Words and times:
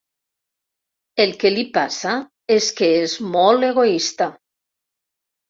El 1.25 1.33
que 1.43 1.51
li 1.55 1.65
passa 1.75 2.15
és 2.57 2.71
que 2.81 2.91
és 3.03 3.15
molt 3.37 3.69
egoista. 3.71 4.31